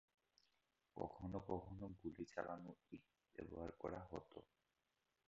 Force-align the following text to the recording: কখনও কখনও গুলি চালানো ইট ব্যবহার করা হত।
কখনও 0.97 1.39
কখনও 1.47 1.87
গুলি 1.99 2.23
চালানো 2.25 2.71
ইট 2.91 3.03
ব্যবহার 3.35 3.71
করা 3.79 4.01
হত। 4.09 4.31